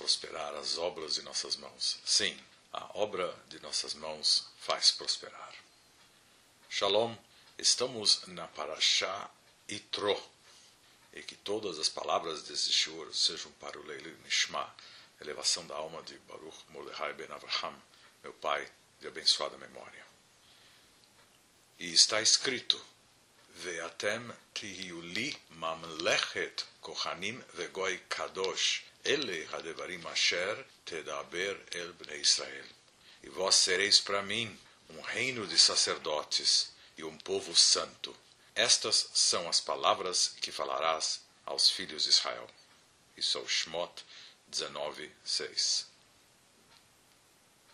prosperar 0.00 0.54
as 0.54 0.78
obras 0.78 1.16
de 1.16 1.22
nossas 1.22 1.56
mãos. 1.56 1.98
Sim, 2.06 2.34
a 2.72 2.98
obra 2.98 3.36
de 3.48 3.60
nossas 3.60 3.92
mãos 3.92 4.46
faz 4.58 4.90
prosperar. 4.90 5.54
Shalom, 6.70 7.14
estamos 7.58 8.22
na 8.28 8.48
Parashá 8.48 9.30
Itro, 9.68 10.18
e 11.12 11.22
que 11.22 11.36
todas 11.36 11.78
as 11.78 11.90
palavras 11.90 12.44
desse 12.44 12.72
shiur 12.72 13.14
sejam 13.14 13.52
para 13.60 13.78
o 13.78 13.82
Leil 13.82 14.16
Nishma, 14.24 14.74
elevação 15.20 15.66
da 15.66 15.74
alma 15.74 16.02
de 16.02 16.16
Baruch 16.20 16.56
Mordechai 16.70 17.12
Ben 17.12 17.30
Avraham, 17.30 17.76
meu 18.22 18.32
pai 18.32 18.66
de 19.00 19.06
abençoada 19.06 19.58
memória. 19.58 20.06
E 21.78 21.92
está 21.92 22.22
escrito: 22.22 22.82
Ve'atem 23.56 24.32
tihiuli 24.54 25.38
mamlechet 25.50 26.64
kohanim 26.80 27.38
ve'goi 27.52 27.98
kadosh, 28.08 28.89
ele 29.04 29.48
hadevarim 29.52 30.06
asher 30.06 30.64
tedaber 30.84 31.58
el 31.72 31.92
bnei 31.92 32.20
Israel. 32.20 32.66
E 33.22 33.28
vós 33.28 33.54
sereis 33.54 34.00
para 34.00 34.22
mim 34.22 34.58
um 34.90 35.00
reino 35.00 35.46
de 35.46 35.58
sacerdotes 35.58 36.72
e 36.96 37.04
um 37.04 37.16
povo 37.18 37.54
santo. 37.56 38.14
Estas 38.54 39.08
são 39.14 39.48
as 39.48 39.60
palavras 39.60 40.34
que 40.40 40.52
falarás 40.52 41.20
aos 41.46 41.70
filhos 41.70 42.04
de 42.04 42.10
Israel. 42.10 42.48
Isso 43.16 43.38
é 43.38 43.40
o 43.40 43.48
Shmot 43.48 44.04
19, 44.48 45.10
6. 45.24 45.86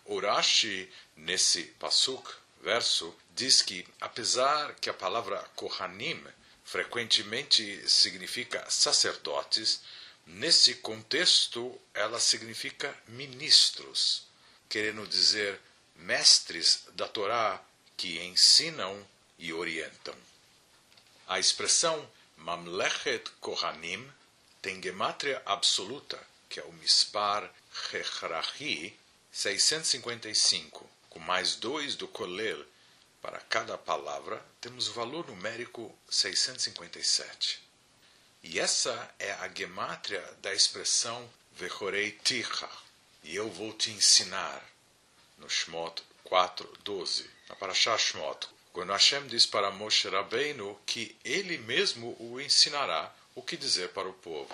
Urashi, 0.05 0.89
nesse 1.15 1.63
pasuk, 1.79 2.31
verso, 2.61 3.13
diz 3.35 3.61
que, 3.61 3.85
apesar 3.99 4.75
que 4.75 4.89
a 4.89 4.93
palavra 4.93 5.39
Kohanim 5.55 6.23
frequentemente 6.63 7.89
significa 7.89 8.69
sacerdotes, 8.69 9.81
nesse 10.27 10.75
contexto 10.75 11.79
ela 11.93 12.19
significa 12.19 12.95
ministros, 13.07 14.27
querendo 14.69 15.07
dizer 15.07 15.59
mestres 15.95 16.83
da 16.93 17.07
Torá 17.07 17.61
que 17.95 18.19
ensinam 18.19 19.05
e 19.39 19.51
orientam. 19.51 20.15
A 21.27 21.39
expressão 21.39 22.09
Mamlechet 22.37 23.29
Kohanim 23.41 24.07
tem 24.61 24.81
gemátria 24.81 25.41
absoluta, 25.45 26.21
que 26.47 26.59
é 26.59 26.63
o 26.63 26.73
Mispar 26.73 27.51
Hechrahi 27.91 28.97
655, 29.31 30.89
com 31.09 31.19
mais 31.19 31.55
dois 31.55 31.95
do 31.95 32.07
Kolel 32.07 32.63
para 33.21 33.39
cada 33.41 33.77
palavra, 33.77 34.43
temos 34.61 34.87
o 34.87 34.93
valor 34.93 35.27
numérico 35.27 35.93
657. 36.09 37.66
E 38.43 38.59
essa 38.59 39.13
é 39.19 39.31
a 39.33 39.49
gemátria 39.49 40.21
da 40.41 40.53
expressão 40.53 41.29
Vechorei 41.53 42.11
Ticha, 42.11 42.69
e 43.23 43.35
eu 43.35 43.49
vou 43.49 43.73
te 43.73 43.89
ensinar, 43.91 44.63
no 45.37 45.49
Shmot 45.49 46.03
4.12, 46.25 47.25
na 47.49 47.55
Parashah 47.55 47.97
Shmot, 47.97 48.47
quando 48.71 48.91
Hashem 48.91 49.25
diz 49.27 49.45
para 49.45 49.71
Moshe 49.71 50.07
Rabbeinu 50.07 50.79
que 50.85 51.17
ele 51.23 51.57
mesmo 51.57 52.15
o 52.19 52.39
ensinará 52.39 53.13
o 53.33 53.41
que 53.41 53.57
dizer 53.57 53.89
para 53.89 54.07
o 54.07 54.13
povo. 54.13 54.53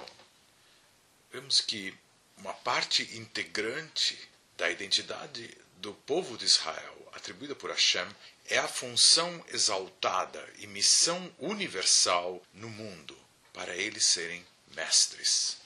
Vemos 1.31 1.59
que 1.59 1.93
uma 2.37 2.53
parte 2.53 3.03
integrante 3.17 4.17
da 4.57 4.69
identidade 4.69 5.57
do 5.77 5.93
povo 5.93 6.37
de 6.37 6.45
Israel, 6.45 7.11
atribuída 7.13 7.53
por 7.53 7.69
Hashem, 7.69 8.07
é 8.45 8.57
a 8.57 8.67
função 8.67 9.43
exaltada 9.51 10.47
e 10.59 10.67
missão 10.67 11.33
universal 11.39 12.41
no 12.53 12.69
mundo, 12.69 13.17
para 13.53 13.75
eles 13.75 14.03
serem 14.03 14.45
mestres. 14.75 15.57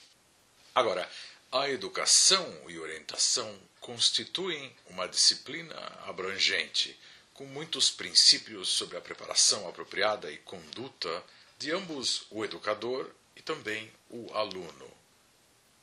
Agora, 0.75 1.09
a 1.51 1.69
educação 1.69 2.45
e 2.67 2.77
orientação 2.77 3.57
constituem 3.79 4.75
uma 4.87 5.07
disciplina 5.07 5.75
abrangente, 6.05 6.99
com 7.33 7.45
muitos 7.45 7.89
princípios 7.89 8.67
sobre 8.69 8.97
a 8.97 9.01
preparação 9.01 9.67
apropriada 9.67 10.29
e 10.29 10.37
conduta 10.37 11.23
de 11.57 11.71
ambos 11.71 12.27
o 12.29 12.43
educador 12.43 13.09
e 13.35 13.41
também 13.41 13.91
o 14.09 14.33
aluno. 14.33 14.91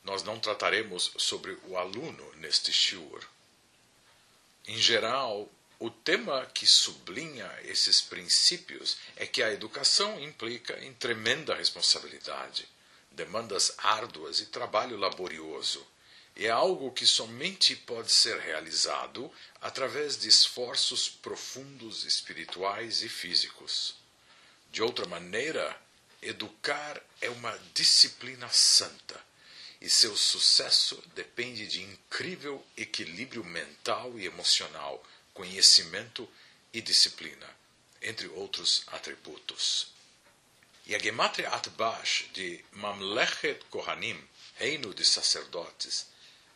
Nós 0.02 0.22
não 0.22 0.38
trataremos 0.38 1.12
sobre 1.16 1.58
o 1.66 1.78
aluno 1.78 2.30
neste 2.36 2.72
shiur. 2.72 3.26
Em 4.66 4.76
geral, 4.76 5.48
o 5.84 5.90
tema 5.90 6.46
que 6.46 6.66
sublinha 6.66 7.46
esses 7.62 8.00
princípios 8.00 8.96
é 9.16 9.26
que 9.26 9.42
a 9.42 9.52
educação 9.52 10.18
implica 10.18 10.82
em 10.82 10.94
tremenda 10.94 11.54
responsabilidade, 11.54 12.66
demandas 13.10 13.74
árduas 13.76 14.40
e 14.40 14.46
trabalho 14.46 14.96
laborioso. 14.96 15.86
É 16.34 16.48
algo 16.48 16.90
que 16.90 17.06
somente 17.06 17.76
pode 17.76 18.10
ser 18.10 18.40
realizado 18.40 19.30
através 19.60 20.16
de 20.16 20.26
esforços 20.26 21.06
profundos 21.06 22.04
espirituais 22.04 23.02
e 23.02 23.08
físicos. 23.10 23.94
De 24.72 24.82
outra 24.82 25.04
maneira, 25.04 25.78
educar 26.22 26.98
é 27.20 27.28
uma 27.28 27.54
disciplina 27.74 28.48
santa 28.48 29.20
e 29.82 29.90
seu 29.90 30.16
sucesso 30.16 30.98
depende 31.14 31.66
de 31.66 31.82
incrível 31.82 32.64
equilíbrio 32.74 33.44
mental 33.44 34.18
e 34.18 34.24
emocional, 34.24 35.04
conhecimento 35.34 36.26
e 36.72 36.80
disciplina, 36.80 37.46
entre 38.00 38.26
outros 38.28 38.84
atributos. 38.86 39.92
E 40.86 40.94
a 40.94 40.98
Gematria 40.98 41.48
Atbash 41.50 42.26
de 42.32 42.64
Mamlechet 42.72 43.62
Kohanim, 43.70 44.18
reino 44.56 44.94
de 44.94 45.04
sacerdotes, 45.04 46.06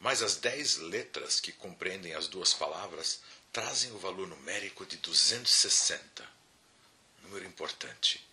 mais 0.00 0.22
as 0.22 0.36
dez 0.36 0.76
letras 0.76 1.40
que 1.40 1.52
compreendem 1.52 2.14
as 2.14 2.28
duas 2.28 2.54
palavras, 2.54 3.20
trazem 3.52 3.90
o 3.92 3.98
valor 3.98 4.26
numérico 4.26 4.86
de 4.86 4.96
260. 4.98 6.26
Número 7.24 7.44
importante, 7.44 8.24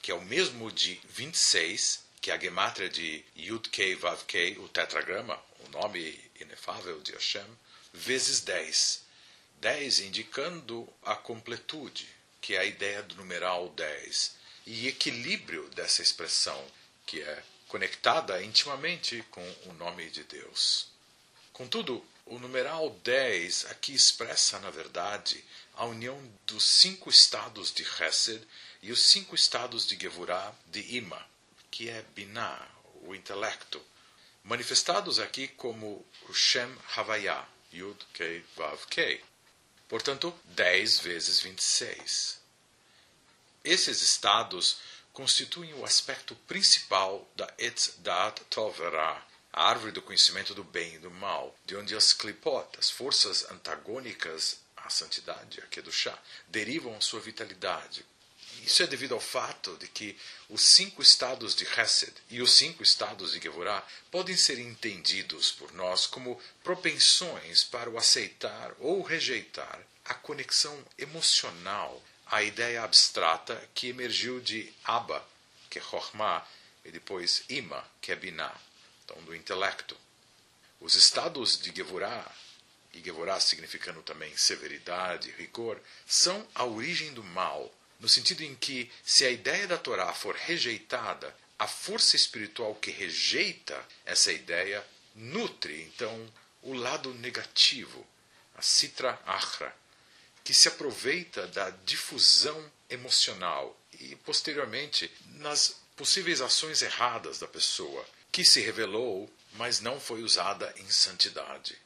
que 0.00 0.10
é 0.10 0.14
o 0.14 0.22
mesmo 0.22 0.72
de 0.72 1.00
26 1.10 2.02
que 2.22 2.30
é 2.30 2.34
a 2.34 2.38
gemátria 2.38 2.88
de 2.88 3.24
Yud 3.36 3.68
Kei 3.68 3.96
Vav 3.96 4.22
Kei, 4.26 4.56
o 4.58 4.68
tetragrama, 4.68 5.36
o 5.58 5.68
nome 5.70 6.16
inefável 6.40 7.00
de 7.00 7.10
Hashem, 7.10 7.44
vezes 7.92 8.40
10. 8.42 9.02
10 9.62 10.00
indicando 10.00 10.92
a 11.04 11.14
completude, 11.14 12.08
que 12.40 12.56
é 12.56 12.58
a 12.58 12.64
ideia 12.64 13.00
do 13.00 13.14
numeral 13.14 13.68
10, 13.68 14.34
e 14.66 14.88
equilíbrio 14.88 15.68
dessa 15.68 16.02
expressão, 16.02 16.60
que 17.06 17.22
é 17.22 17.44
conectada 17.68 18.42
intimamente 18.42 19.24
com 19.30 19.56
o 19.66 19.72
nome 19.74 20.10
de 20.10 20.24
Deus. 20.24 20.88
Contudo, 21.52 22.04
o 22.26 22.40
numeral 22.40 22.90
10 23.04 23.66
aqui 23.66 23.94
expressa, 23.94 24.58
na 24.58 24.68
verdade, 24.68 25.44
a 25.74 25.84
união 25.84 26.20
dos 26.44 26.64
cinco 26.64 27.08
estados 27.08 27.72
de 27.72 27.84
Chesed 27.84 28.42
e 28.82 28.90
os 28.90 29.00
cinco 29.00 29.36
estados 29.36 29.86
de 29.86 29.96
Gevurah 29.96 30.52
de 30.66 30.96
Ima, 30.96 31.24
que 31.70 31.88
é 31.88 32.04
Binah, 32.16 32.68
o 33.04 33.14
intelecto, 33.14 33.80
manifestados 34.42 35.20
aqui 35.20 35.46
como 35.46 36.04
o 36.28 36.34
Shem 36.34 36.76
Havaya, 36.96 37.46
Yud 37.72 38.04
Kei 38.12 38.44
Vav 38.56 38.86
Kei. 38.88 39.22
Portanto, 39.92 40.34
10 40.44 41.00
vezes 41.00 41.40
26. 41.40 42.40
Esses 43.62 44.00
estados 44.00 44.78
constituem 45.12 45.74
o 45.74 45.84
aspecto 45.84 46.34
principal 46.48 47.30
da 47.36 47.52
Etz 47.58 47.96
Dat 47.98 48.40
Tovera, 48.48 49.22
a 49.52 49.68
árvore 49.68 49.92
do 49.92 50.00
conhecimento 50.00 50.54
do 50.54 50.64
bem 50.64 50.94
e 50.94 50.98
do 50.98 51.10
mal, 51.10 51.54
de 51.66 51.76
onde 51.76 51.94
as 51.94 52.14
klipot, 52.14 52.66
as 52.78 52.88
forças 52.88 53.44
antagônicas 53.50 54.60
à 54.78 54.88
santidade, 54.88 55.60
a 55.60 55.66
Kedushá, 55.66 56.18
derivam 56.48 56.98
sua 56.98 57.20
vitalidade, 57.20 58.06
isso 58.64 58.82
é 58.82 58.86
devido 58.86 59.14
ao 59.14 59.20
fato 59.20 59.76
de 59.76 59.88
que 59.88 60.16
os 60.48 60.62
cinco 60.62 61.02
estados 61.02 61.54
de 61.54 61.64
Hesed 61.64 62.12
e 62.30 62.40
os 62.40 62.52
cinco 62.52 62.82
estados 62.82 63.32
de 63.32 63.40
Gevurah 63.40 63.84
podem 64.10 64.36
ser 64.36 64.58
entendidos 64.58 65.50
por 65.50 65.72
nós 65.72 66.06
como 66.06 66.40
propensões 66.62 67.64
para 67.64 67.90
o 67.90 67.98
aceitar 67.98 68.74
ou 68.78 69.02
rejeitar 69.02 69.80
a 70.04 70.14
conexão 70.14 70.78
emocional 70.96 72.02
à 72.26 72.42
ideia 72.42 72.82
abstrata 72.82 73.68
que 73.74 73.88
emergiu 73.88 74.40
de 74.40 74.72
Abba, 74.84 75.26
que 75.68 75.78
é 75.78 75.82
Chokhmah, 75.82 76.46
e 76.84 76.90
depois 76.90 77.44
Ima, 77.48 77.84
que 78.00 78.12
é 78.12 78.16
Binah, 78.16 78.54
então 79.04 79.22
do 79.24 79.34
intelecto. 79.34 79.96
Os 80.80 80.94
estados 80.94 81.60
de 81.60 81.74
Gevurah, 81.74 82.30
e 82.92 83.02
Gevurah 83.02 83.40
significando 83.40 84.02
também 84.02 84.36
severidade, 84.36 85.30
rigor, 85.32 85.80
são 86.06 86.46
a 86.54 86.64
origem 86.64 87.12
do 87.12 87.22
mal 87.22 87.72
no 88.02 88.08
sentido 88.08 88.42
em 88.42 88.52
que, 88.56 88.90
se 89.04 89.24
a 89.24 89.30
ideia 89.30 89.64
da 89.68 89.78
Torá 89.78 90.12
for 90.12 90.34
rejeitada, 90.34 91.32
a 91.56 91.68
força 91.68 92.16
espiritual 92.16 92.74
que 92.74 92.90
rejeita 92.90 93.80
essa 94.04 94.32
ideia 94.32 94.84
nutre, 95.14 95.82
então, 95.82 96.28
o 96.62 96.74
lado 96.74 97.14
negativo, 97.14 98.04
a 98.56 98.60
Sitra 98.60 99.16
Achra, 99.24 99.72
que 100.42 100.52
se 100.52 100.66
aproveita 100.66 101.46
da 101.46 101.70
difusão 101.70 102.72
emocional 102.90 103.80
e, 104.00 104.16
posteriormente, 104.16 105.08
nas 105.36 105.76
possíveis 105.94 106.40
ações 106.40 106.82
erradas 106.82 107.38
da 107.38 107.46
pessoa, 107.46 108.04
que 108.32 108.44
se 108.44 108.60
revelou, 108.60 109.32
mas 109.52 109.78
não 109.78 110.00
foi 110.00 110.24
usada 110.24 110.74
em 110.78 110.90
santidade. 110.90 111.78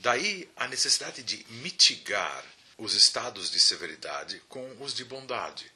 Daí 0.00 0.48
a 0.56 0.66
necessidade 0.66 1.22
de 1.22 1.46
mitigar 1.48 2.44
os 2.78 2.94
estados 2.94 3.50
de 3.50 3.58
severidade 3.58 4.40
com 4.48 4.82
os 4.82 4.94
de 4.94 5.04
bondade. 5.04 5.72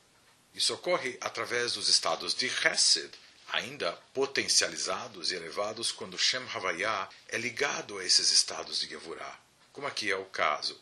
Isso 0.55 0.75
ocorre 0.75 1.17
através 1.20 1.73
dos 1.75 1.88
estados 1.88 2.35
de 2.35 2.47
Hesed, 2.47 3.11
ainda 3.49 3.93
potencializados 4.12 5.32
e 5.32 5.35
elevados 5.35 5.91
quando 5.91 6.19
Shem 6.19 6.47
Havayah 6.52 7.08
é 7.29 7.38
ligado 7.38 7.99
a 7.99 8.05
esses 8.05 8.31
estados 8.31 8.81
de 8.81 8.88
Gevurah, 8.88 9.38
como 9.73 9.87
aqui 9.87 10.11
é 10.11 10.17
o 10.17 10.25
caso. 10.26 10.79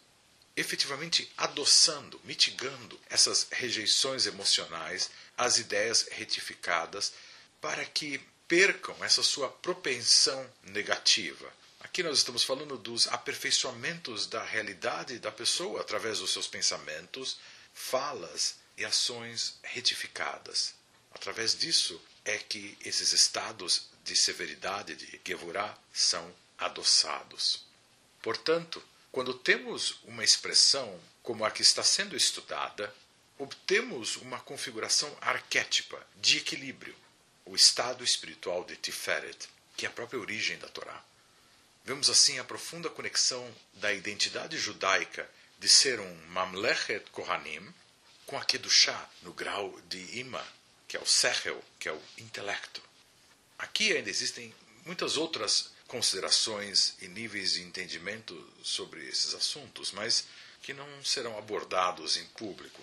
Efetivamente 0.56 1.30
adoçando, 1.36 2.20
mitigando 2.24 2.98
essas 3.08 3.46
rejeições 3.52 4.26
emocionais, 4.26 5.10
as 5.36 5.58
ideias 5.58 6.08
retificadas, 6.10 7.12
para 7.60 7.84
que 7.84 8.20
percam 8.48 8.96
essa 9.04 9.22
sua 9.22 9.48
propensão 9.48 10.50
negativa. 10.64 11.52
Aqui 11.88 12.02
nós 12.02 12.18
estamos 12.18 12.44
falando 12.44 12.76
dos 12.76 13.08
aperfeiçoamentos 13.08 14.26
da 14.26 14.44
realidade 14.44 15.18
da 15.18 15.32
pessoa 15.32 15.80
através 15.80 16.18
dos 16.18 16.30
seus 16.30 16.46
pensamentos, 16.46 17.38
falas 17.72 18.56
e 18.76 18.84
ações 18.84 19.58
retificadas. 19.62 20.74
Através 21.10 21.58
disso 21.58 22.00
é 22.26 22.36
que 22.36 22.76
esses 22.84 23.12
estados 23.12 23.88
de 24.04 24.14
severidade 24.14 24.94
de 24.96 25.20
Gevurah 25.26 25.76
são 25.90 26.32
adoçados. 26.58 27.64
Portanto, 28.22 28.84
quando 29.10 29.32
temos 29.32 29.98
uma 30.04 30.22
expressão 30.22 31.00
como 31.22 31.42
a 31.44 31.50
que 31.50 31.62
está 31.62 31.82
sendo 31.82 32.14
estudada, 32.14 32.94
obtemos 33.38 34.16
uma 34.16 34.38
configuração 34.38 35.16
arquétipa 35.22 36.06
de 36.16 36.36
equilíbrio, 36.36 36.94
o 37.46 37.56
estado 37.56 38.04
espiritual 38.04 38.62
de 38.62 38.76
Tiferet, 38.76 39.48
que 39.74 39.86
é 39.86 39.88
a 39.88 39.92
própria 39.92 40.20
origem 40.20 40.58
da 40.58 40.68
Torá. 40.68 41.07
Vemos 41.88 42.10
assim 42.10 42.38
a 42.38 42.44
profunda 42.44 42.90
conexão 42.90 43.50
da 43.72 43.94
identidade 43.94 44.58
judaica 44.58 45.26
de 45.58 45.66
ser 45.70 45.98
um 45.98 46.14
Mamlechet 46.26 47.08
Kohanim 47.12 47.66
com 48.26 48.36
a 48.36 48.44
Kedushá 48.44 49.08
no 49.22 49.32
grau 49.32 49.74
de 49.88 50.18
Ima, 50.18 50.46
que 50.86 50.98
é 50.98 51.00
o 51.00 51.06
Sechel, 51.06 51.64
que 51.78 51.88
é 51.88 51.92
o 51.94 52.02
intelecto. 52.18 52.82
Aqui 53.58 53.96
ainda 53.96 54.10
existem 54.10 54.54
muitas 54.84 55.16
outras 55.16 55.70
considerações 55.86 56.94
e 57.00 57.08
níveis 57.08 57.54
de 57.54 57.62
entendimento 57.62 58.36
sobre 58.62 59.08
esses 59.08 59.32
assuntos, 59.32 59.90
mas 59.90 60.26
que 60.60 60.74
não 60.74 61.02
serão 61.02 61.38
abordados 61.38 62.18
em 62.18 62.26
público. 62.26 62.82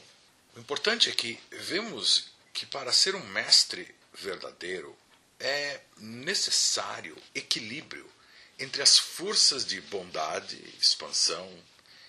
O 0.56 0.60
importante 0.60 1.12
é 1.12 1.14
que 1.14 1.40
vemos 1.52 2.32
que 2.52 2.66
para 2.66 2.92
ser 2.92 3.14
um 3.14 3.28
mestre 3.28 3.88
verdadeiro 4.16 4.98
é 5.40 5.82
necessário 6.00 7.16
equilíbrio 7.36 8.15
entre 8.58 8.82
as 8.82 8.98
forças 8.98 9.66
de 9.66 9.82
bondade, 9.82 10.58
expansão, 10.80 11.52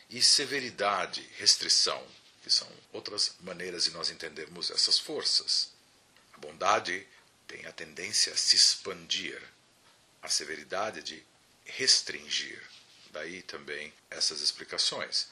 e 0.09 0.23
severidade, 0.23 1.29
restrição 1.37 2.05
que 2.43 2.51
são 2.51 2.71
outras 2.93 3.35
maneiras 3.41 3.85
de 3.85 3.91
nós 3.91 4.09
entendermos 4.09 4.71
essas 4.71 5.01
forças. 5.01 5.73
A 6.33 6.39
bondade 6.39 7.05
tem 7.49 7.67
a 7.67 7.73
tendência 7.73 8.33
a 8.33 8.37
se 8.37 8.55
expandir, 8.55 9.43
a 10.23 10.29
severidade 10.29 11.03
de 11.03 11.25
restringir. 11.65 12.63
Daí 13.11 13.43
também 13.43 13.93
essas 14.09 14.41
explicações. 14.41 15.27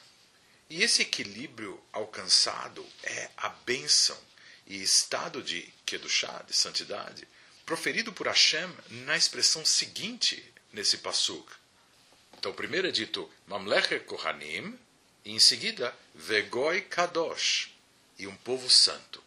E 0.69 0.83
esse 0.83 1.03
equilíbrio 1.03 1.81
alcançado 1.93 2.85
é 3.03 3.29
a 3.37 3.47
bênção 3.47 4.19
e 4.67 4.81
estado 4.81 5.41
de 5.41 5.61
Kedushá, 5.85 6.43
de 6.45 6.53
santidade, 6.53 7.25
proferido 7.65 8.11
por 8.11 8.27
Hashem 8.27 8.75
na 8.89 9.15
expressão 9.15 9.63
seguinte 9.63 10.53
nesse 10.75 10.97
passuk. 10.97 11.49
Então, 12.37 12.53
primeiro 12.53 12.87
é 12.87 12.91
dito 12.91 13.31
Mamlechet 13.47 14.01
Kohanim, 14.05 14.77
e 15.23 15.31
em 15.31 15.39
seguida, 15.39 15.95
Vegoi 16.13 16.81
Kadosh, 16.81 17.73
e 18.19 18.27
um 18.27 18.35
povo 18.35 18.69
santo. 18.69 19.23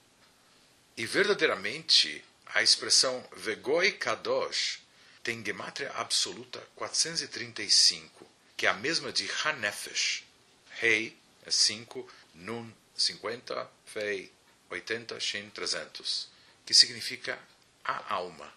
E 0.97 1.07
verdadeiramente, 1.07 2.25
a 2.47 2.63
expressão 2.63 3.27
Vegoi 3.35 3.93
Kadosh 3.93 4.81
tem 5.23 5.45
gematria 5.45 5.91
absoluta 5.93 6.63
435, 6.77 8.27
que 8.57 8.67
é 8.67 8.71
a 8.71 8.75
mesma 8.75 9.11
de 9.11 9.29
Hanefesh. 9.43 10.25
Rei 10.71 11.17
é 11.45 11.51
5, 11.51 12.09
Nun 12.35 12.71
50, 12.97 13.71
Fei 13.87 14.31
80, 14.71 15.19
Shin 15.19 15.51
300, 15.51 16.29
que 16.65 16.75
significa 16.75 17.39
a 17.83 18.15
alma. 18.15 18.53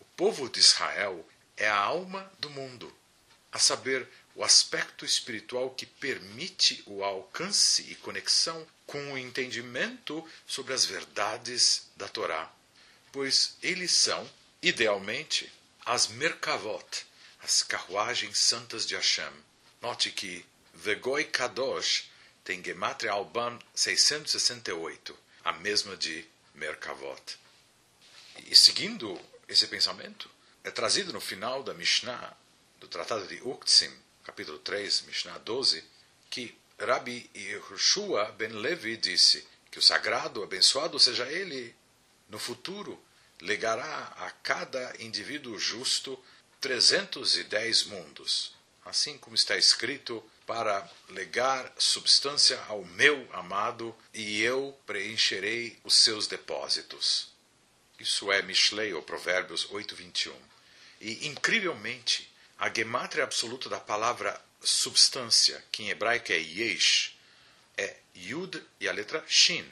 O 0.00 0.04
povo 0.16 0.48
de 0.48 0.58
Israel 0.58 1.24
é 1.60 1.68
a 1.68 1.76
alma 1.76 2.28
do 2.38 2.48
mundo, 2.48 2.92
a 3.52 3.58
saber, 3.58 4.08
o 4.34 4.42
aspecto 4.42 5.04
espiritual 5.04 5.70
que 5.70 5.84
permite 5.84 6.82
o 6.86 7.04
alcance 7.04 7.82
e 7.82 7.94
conexão 7.96 8.66
com 8.86 9.12
o 9.12 9.18
entendimento 9.18 10.26
sobre 10.46 10.72
as 10.72 10.86
verdades 10.86 11.88
da 11.96 12.08
Torá, 12.08 12.50
pois 13.12 13.56
eles 13.62 13.92
são, 13.92 14.28
idealmente, 14.62 15.52
as 15.84 16.06
Merkavot, 16.08 17.04
as 17.42 17.62
carruagens 17.62 18.38
santas 18.38 18.86
de 18.86 18.94
Hashem. 18.94 19.32
Note 19.82 20.10
que 20.10 20.44
Vegoi 20.72 21.24
Kadosh 21.24 22.08
tem 22.42 22.64
Gematria 22.64 23.12
Alban 23.12 23.58
668, 23.74 25.18
a 25.44 25.52
mesma 25.52 25.94
de 25.96 26.24
Merkavot. 26.54 27.38
E 28.46 28.54
seguindo 28.54 29.20
esse 29.46 29.66
pensamento, 29.66 30.30
é 30.62 30.70
trazido 30.70 31.12
no 31.12 31.20
final 31.20 31.62
da 31.62 31.72
Mishnah, 31.72 32.36
do 32.78 32.86
Tratado 32.86 33.26
de 33.26 33.40
Uktsim, 33.42 33.90
capítulo 34.24 34.58
3, 34.58 35.02
Mishnah 35.02 35.38
12, 35.38 35.82
que 36.28 36.56
Rabbi 36.78 37.30
Yehoshua 37.34 38.32
ben 38.32 38.52
Levi 38.52 38.96
disse 38.96 39.46
que 39.70 39.78
o 39.78 39.82
sagrado, 39.82 40.42
abençoado 40.42 40.98
seja 40.98 41.30
ele, 41.30 41.74
no 42.28 42.38
futuro 42.38 43.02
legará 43.40 44.14
a 44.18 44.30
cada 44.42 44.94
indivíduo 44.98 45.58
justo 45.58 46.22
310 46.60 47.84
mundos, 47.84 48.54
assim 48.84 49.16
como 49.16 49.34
está 49.34 49.56
escrito, 49.56 50.22
para 50.46 50.88
legar 51.08 51.72
substância 51.78 52.60
ao 52.68 52.84
meu 52.84 53.28
amado, 53.32 53.94
e 54.12 54.42
eu 54.42 54.78
preencherei 54.84 55.78
os 55.84 55.94
seus 55.94 56.26
depósitos. 56.26 57.29
Isso 58.00 58.32
é 58.32 58.40
Mishlei, 58.40 58.94
ou 58.94 59.02
Provérbios 59.02 59.66
8:21. 59.66 60.34
E 61.02 61.26
incrivelmente, 61.26 62.32
a 62.58 62.72
gemátria 62.72 63.24
absoluta 63.24 63.68
da 63.68 63.78
palavra 63.78 64.40
substância, 64.62 65.62
que 65.70 65.82
em 65.82 65.90
hebraico 65.90 66.32
é 66.32 66.38
yesh, 66.38 67.14
é 67.76 67.96
yud 68.14 68.62
e 68.80 68.88
a 68.88 68.92
letra 68.92 69.22
shin, 69.28 69.66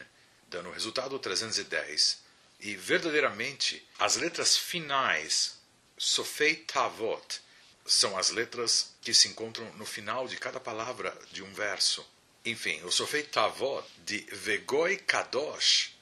dando 0.48 0.68
o 0.68 0.72
resultado 0.72 1.18
310. 1.18 2.18
E 2.60 2.76
verdadeiramente, 2.76 3.86
as 3.98 4.16
letras 4.16 4.56
finais, 4.56 5.58
sofei 5.96 6.56
tavot, 6.56 7.40
são 7.86 8.16
as 8.18 8.28
letras 8.30 8.94
que 9.00 9.14
se 9.14 9.28
encontram 9.28 9.72
no 9.74 9.86
final 9.86 10.28
de 10.28 10.36
cada 10.36 10.60
palavra 10.60 11.16
de 11.32 11.42
um 11.42 11.52
verso. 11.54 12.06
Enfim, 12.44 12.82
o 12.84 12.92
sofei 12.92 13.22
tavot 13.22 13.86
de 14.04 14.18
vegoi 14.32 14.98
kadosh 14.98 15.94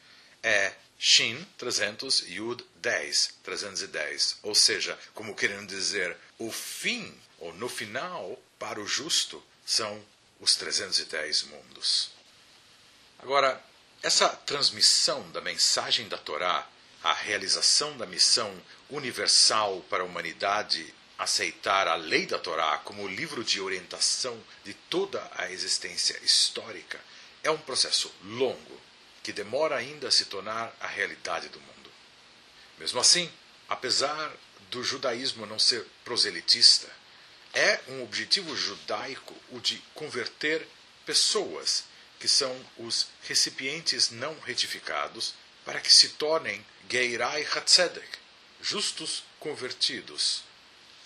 é 0.43 0.75
Shin 0.99 1.47
300, 1.59 2.25
Yud 2.29 2.65
10, 2.77 3.35
310. 3.43 4.39
Ou 4.43 4.55
seja, 4.55 4.99
como 5.15 5.35
querendo 5.35 5.67
dizer, 5.67 6.17
o 6.39 6.51
fim, 6.51 7.15
ou 7.39 7.53
no 7.55 7.69
final, 7.69 8.41
para 8.59 8.81
o 8.81 8.87
justo, 8.87 9.43
são 9.65 10.03
os 10.41 10.57
310 10.57 11.45
mundos. 11.45 12.11
Agora, 13.19 13.63
essa 14.03 14.29
transmissão 14.29 15.31
da 15.31 15.41
mensagem 15.41 16.09
da 16.09 16.19
Torá, 16.19 16.69
a 17.03 17.13
realização 17.13 17.97
da 17.97 18.07
missão 18.07 18.55
universal 18.91 19.81
para 19.91 20.03
a 20.03 20.07
humanidade 20.07 20.95
aceitar 21.19 21.89
a 21.89 21.95
lei 21.95 22.27
da 22.27 22.39
Torá 22.39 22.79
como 22.79 23.09
livro 23.09 23.43
de 23.43 23.61
orientação 23.61 24.39
de 24.65 24.75
toda 24.75 25.31
a 25.35 25.51
existência 25.51 26.19
histórica, 26.23 27.01
é 27.43 27.51
um 27.51 27.59
processo 27.59 28.13
longo 28.23 28.81
que 29.27 29.33
demora 29.33 29.75
ainda 29.75 30.07
a 30.07 30.11
se 30.13 30.27
tornar 30.27 30.73
a 30.79 30.87
realidade 30.87 31.49
do 31.49 31.59
mundo. 31.61 31.91
Mesmo 32.79 33.01
assim, 33.01 33.29
apesar 33.69 34.33
do 34.71 34.85
judaísmo 34.85 35.45
não 35.47 35.59
ser 35.59 35.85
proselitista, 36.05 36.89
é 37.53 37.81
um 37.89 38.05
objetivo 38.05 38.57
judaico 38.57 39.35
o 39.51 39.59
de 39.59 39.79
converter 39.95 40.65
pessoas 41.05 41.87
que 42.21 42.29
são 42.29 42.55
os 42.79 43.09
recipientes 43.23 44.11
não 44.11 44.39
retificados 44.39 45.35
para 45.65 45.81
que 45.81 45.93
se 45.93 46.11
tornem 46.11 46.65
Geirai 46.89 47.45
Hatzedek, 47.47 48.19
justos 48.63 49.25
convertidos, 49.41 50.45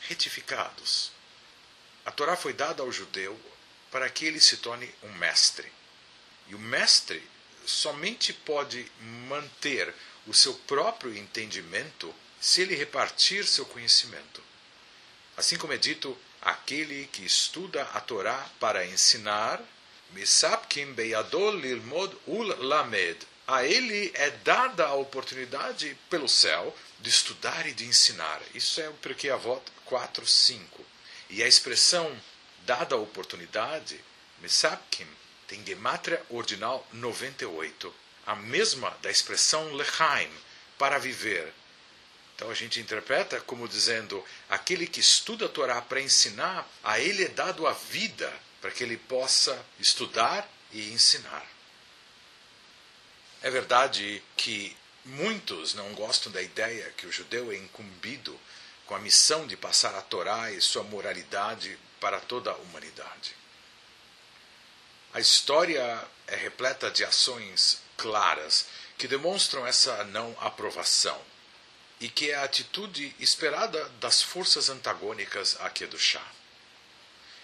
retificados. 0.03 1.11
A 2.05 2.11
Torá 2.11 2.37
foi 2.37 2.53
dada 2.53 2.83
ao 2.83 2.93
judeu 2.93 3.41
para 3.91 4.11
que 4.11 4.27
ele 4.27 4.43
se 4.43 4.59
torne 4.59 4.95
um 5.03 5.12
mestre. 5.15 5.73
E 6.49 6.55
o 6.55 6.59
mestre 6.59 7.27
somente 7.71 8.33
pode 8.33 8.91
manter 9.29 9.95
o 10.27 10.35
seu 10.35 10.55
próprio 10.55 11.17
entendimento 11.17 12.15
se 12.41 12.62
ele 12.62 12.75
repartir 12.75 13.47
seu 13.47 13.65
conhecimento. 13.67 14.43
Assim 15.37 15.57
como 15.57 15.73
é 15.73 15.77
dito, 15.77 16.17
aquele 16.41 17.07
que 17.12 17.25
estuda 17.25 17.83
a 17.95 18.00
Torá 18.00 18.50
para 18.59 18.87
ensinar, 18.87 19.61
Misapkim 20.12 20.93
beyadol 20.93 21.57
lilmod 21.57 22.17
ul 22.27 22.47
lamed. 22.59 23.19
A 23.47 23.65
ele 23.65 24.11
é 24.15 24.31
dada 24.31 24.87
a 24.87 24.95
oportunidade 24.95 25.97
pelo 26.09 26.29
céu 26.29 26.77
de 27.00 27.11
estudar 27.11 27.67
e 27.67 27.73
de 27.73 27.85
ensinar. 27.85 28.41
Isso 28.55 28.81
é 28.81 28.89
o 28.89 28.95
Pirkei 28.95 29.31
Avot 29.31 29.62
4, 29.85 30.27
5. 30.27 30.85
E 31.31 31.43
a 31.43 31.49
expressão 31.49 32.21
dada 32.65 32.95
a 32.95 32.99
oportunidade, 32.99 34.00
Misapkim, 34.41 35.07
tem 35.50 35.66
gematria 35.66 36.25
ordinal 36.30 36.87
98, 36.92 37.92
a 38.25 38.37
mesma 38.37 38.97
da 39.02 39.11
expressão 39.11 39.73
lechaim, 39.75 40.30
para 40.78 40.97
viver. 40.97 41.52
Então 42.37 42.49
a 42.49 42.54
gente 42.54 42.78
interpreta 42.78 43.40
como 43.40 43.69
dizendo: 43.69 44.25
aquele 44.49 44.87
que 44.87 45.00
estuda 45.00 45.47
a 45.47 45.49
Torá 45.49 45.83
para 45.83 46.00
ensinar, 46.00 46.64
a 46.85 47.00
ele 47.00 47.25
é 47.25 47.28
dado 47.28 47.66
a 47.66 47.73
vida 47.73 48.33
para 48.61 48.71
que 48.71 48.85
ele 48.85 48.97
possa 48.97 49.61
estudar 49.80 50.49
e 50.71 50.92
ensinar. 50.92 51.45
É 53.42 53.50
verdade 53.50 54.23
que 54.37 54.76
muitos 55.04 55.75
não 55.75 55.92
gostam 55.95 56.30
da 56.30 56.40
ideia 56.40 56.92
que 56.97 57.07
o 57.09 57.12
judeu 57.12 57.50
é 57.50 57.57
incumbido 57.57 58.38
com 58.87 58.95
a 58.95 59.00
missão 59.00 59.49
de 59.49 59.57
passar 59.57 59.97
a 59.97 60.02
Torá 60.02 60.52
e 60.52 60.61
sua 60.61 60.85
moralidade 60.85 61.76
para 61.99 62.21
toda 62.21 62.52
a 62.52 62.57
humanidade. 62.57 63.35
A 65.12 65.19
história 65.19 66.07
é 66.29 66.37
repleta 66.37 66.88
de 66.88 67.05
ações 67.05 67.83
claras 67.97 68.67
que 68.97 69.09
demonstram 69.09 69.67
essa 69.67 70.05
não 70.05 70.37
aprovação 70.40 71.21
e 71.99 72.09
que 72.09 72.31
é 72.31 72.37
a 72.37 72.45
atitude 72.45 73.12
esperada 73.19 73.88
das 74.00 74.23
forças 74.23 74.69
antagônicas 74.69 75.57
a 75.61 75.69
Kedushá. 75.69 76.25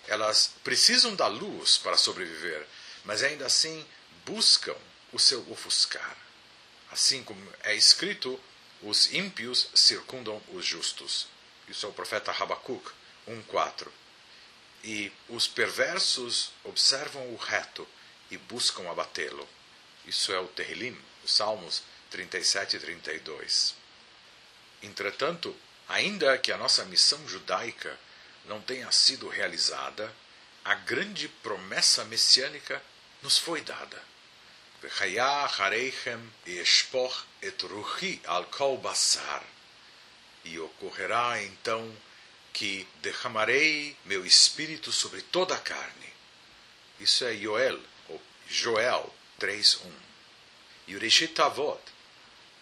Elas 0.06 0.52
precisam 0.62 1.16
da 1.16 1.26
luz 1.26 1.76
para 1.76 1.96
sobreviver, 1.96 2.64
mas 3.04 3.24
ainda 3.24 3.46
assim 3.46 3.84
buscam 4.24 4.76
o 5.12 5.18
seu 5.18 5.44
ofuscar. 5.50 6.16
Assim 6.92 7.24
como 7.24 7.52
é 7.64 7.74
escrito, 7.74 8.40
os 8.80 9.12
ímpios 9.12 9.68
circundam 9.74 10.40
os 10.52 10.64
justos. 10.64 11.26
Isso 11.66 11.84
é 11.84 11.88
o 11.88 11.92
profeta 11.92 12.30
Habacuc 12.30 12.92
1.4. 13.26 13.88
E 14.86 15.12
os 15.28 15.48
perversos 15.48 16.52
observam 16.62 17.34
o 17.34 17.36
reto 17.36 17.84
e 18.30 18.38
buscam 18.38 18.88
abatê-lo. 18.88 19.48
Isso 20.06 20.32
é 20.32 20.38
o 20.38 20.46
Terrilim, 20.46 20.96
os 21.24 21.32
Salmos 21.32 21.82
37 22.08 22.76
e 22.76 22.78
32. 22.78 23.74
Entretanto, 24.84 25.56
ainda 25.88 26.38
que 26.38 26.52
a 26.52 26.56
nossa 26.56 26.84
missão 26.84 27.26
judaica 27.26 27.98
não 28.44 28.60
tenha 28.60 28.92
sido 28.92 29.28
realizada, 29.28 30.14
a 30.64 30.76
grande 30.76 31.26
promessa 31.26 32.04
messiânica 32.04 32.80
nos 33.22 33.38
foi 33.38 33.62
dada. 33.62 34.00
E 40.44 40.60
ocorrerá 40.60 41.42
então 41.42 41.92
que 42.56 42.88
derramarei 43.02 43.94
meu 44.06 44.24
espírito 44.24 44.90
sobre 44.90 45.20
toda 45.20 45.54
a 45.54 45.58
carne. 45.58 46.10
Isso 46.98 47.22
é 47.26 47.36
Joel, 47.36 47.78
ou 48.08 48.22
Joel 48.48 49.14
3.1. 49.38 49.92
E 50.86 50.96
o 50.96 50.98
Reshit 50.98 51.38
Avot, 51.38 51.78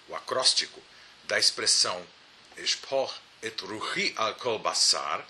o 0.09 0.17
acróstico 0.17 0.83
da 1.29 1.39
expressão 1.39 2.05
Eshpor 2.57 3.15
et 3.41 3.61
ruchi 3.61 4.13
al 4.17 4.35
kol 4.35 4.59
basar, 4.59 5.25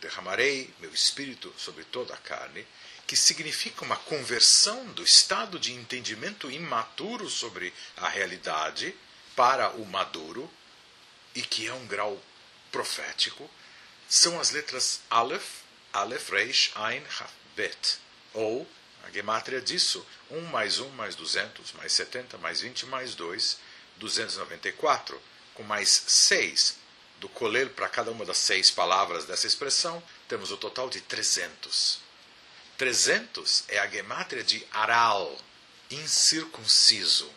derramarei 0.00 0.74
meu 0.80 0.92
espírito 0.92 1.54
sobre 1.56 1.84
toda 1.84 2.12
a 2.12 2.18
carne, 2.18 2.66
que 3.06 3.16
significa 3.16 3.84
uma 3.84 3.96
conversão 3.96 4.84
do 4.94 5.04
estado 5.04 5.60
de 5.60 5.72
entendimento 5.72 6.50
imaturo 6.50 7.30
sobre 7.30 7.72
a 7.98 8.08
realidade 8.08 8.96
para 9.36 9.70
o 9.70 9.86
maduro, 9.86 10.52
e 11.36 11.42
que 11.42 11.68
é 11.68 11.72
um 11.72 11.86
grau 11.86 12.20
profético, 12.72 13.48
são 14.12 14.38
as 14.38 14.50
letras 14.50 15.00
Aleph, 15.08 15.62
Aleph, 15.90 16.28
Reish, 16.28 16.70
Ein, 16.76 17.02
Bet, 17.56 17.98
ou 18.34 18.68
a 19.04 19.10
gematria 19.10 19.58
disso, 19.58 20.06
1 20.30 20.42
mais 20.42 20.78
1 20.78 20.90
mais 20.90 21.16
200, 21.16 21.72
mais 21.72 21.94
70, 21.94 22.36
mais 22.36 22.60
20, 22.60 22.84
mais 22.84 23.14
2, 23.14 23.56
294, 23.96 25.18
com 25.54 25.62
mais 25.62 25.88
6 25.88 26.76
do 27.20 27.28
colel 27.30 27.70
para 27.70 27.88
cada 27.88 28.10
uma 28.10 28.26
das 28.26 28.36
seis 28.36 28.70
palavras 28.70 29.24
dessa 29.24 29.46
expressão, 29.46 30.02
temos 30.28 30.50
o 30.50 30.58
total 30.58 30.90
de 30.90 31.00
300. 31.00 31.98
300 32.76 33.64
é 33.68 33.78
a 33.78 33.88
gemátria 33.88 34.44
de 34.44 34.62
aral, 34.72 35.38
incircunciso. 35.90 37.32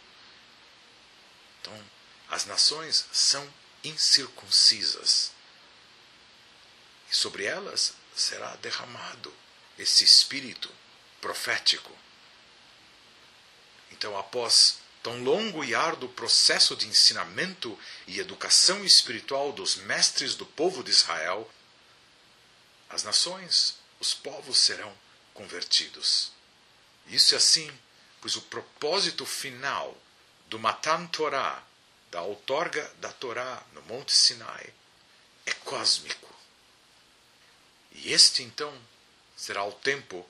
Então, 1.62 1.82
as 2.30 2.46
nações 2.46 3.06
são 3.14 3.48
incircuncisas. 3.82 5.35
E 7.16 7.18
sobre 7.18 7.46
elas 7.46 7.94
será 8.14 8.58
derramado 8.58 9.34
esse 9.80 10.04
espírito 10.04 10.70
profético. 11.22 11.90
Então, 13.90 14.18
após 14.18 14.80
tão 15.02 15.24
longo 15.24 15.64
e 15.64 15.74
árduo 15.74 16.10
processo 16.10 16.76
de 16.76 16.86
ensinamento 16.88 17.80
e 18.06 18.20
educação 18.20 18.84
espiritual 18.84 19.54
dos 19.54 19.78
mestres 19.78 20.36
do 20.36 20.46
povo 20.46 20.84
de 20.84 20.92
Israel, 20.92 21.50
as 22.90 23.04
nações, 23.04 23.78
os 23.98 24.14
povos 24.14 24.58
serão 24.58 24.94
convertidos. 25.34 26.34
Isso 27.08 27.34
é 27.34 27.38
assim, 27.38 27.72
pois 28.20 28.36
o 28.36 28.42
propósito 28.42 29.26
final 29.26 29.98
do 30.48 30.60
Matan 30.60 31.08
Torah, 31.08 31.64
da 32.12 32.22
outorga 32.24 32.94
da 32.98 33.14
Torá 33.14 33.64
no 33.72 33.82
Monte 33.84 34.12
Sinai, 34.12 34.74
é 35.46 35.54
cósmico. 35.54 36.26
E 37.96 38.14
este 38.14 38.44
então 38.44 38.74
será 39.36 39.64
o 39.64 39.72
tempo 39.72 40.28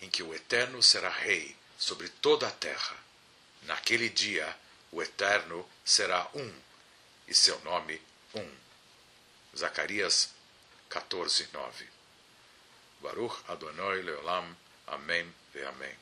em 0.00 0.08
que 0.08 0.22
o 0.22 0.32
Eterno 0.34 0.82
será 0.82 1.08
rei 1.10 1.56
sobre 1.78 2.08
toda 2.08 2.46
a 2.46 2.50
terra 2.50 2.96
Naquele 3.66 4.08
dia, 4.08 4.56
o 4.92 5.02
Eterno 5.02 5.68
será 5.84 6.28
um, 6.34 6.54
e 7.26 7.34
seu 7.34 7.58
nome 7.60 8.00
um. 8.34 8.48
Zacarias 9.56 10.30
14, 10.88 11.48
9. 11.52 11.86
Baruch 13.00 13.42
Adonai 13.48 14.02
Leolam. 14.02 14.56
Amém 14.86 15.34
e 15.54 15.62
Amém. 15.62 15.94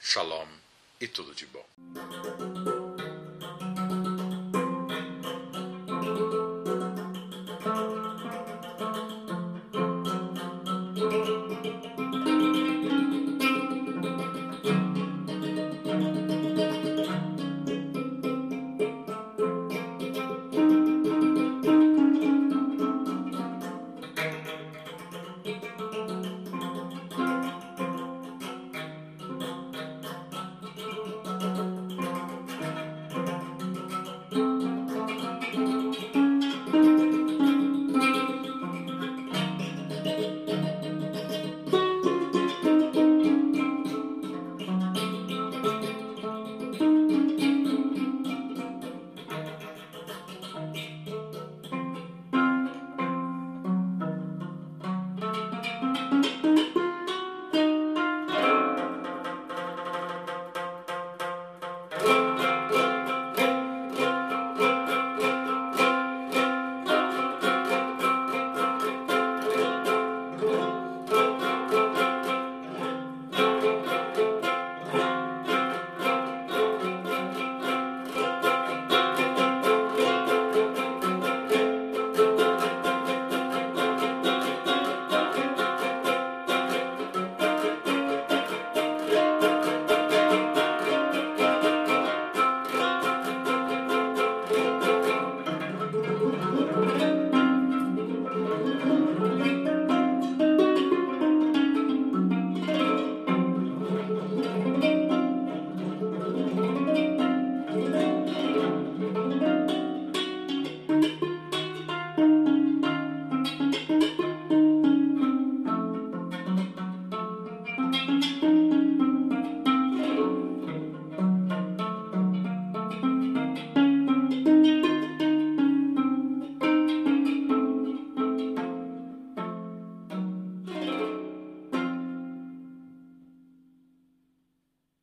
Shalom 0.00 0.48
e 1.00 1.06
tudo 1.06 1.32
de 1.32 1.46
bom. 1.46 1.66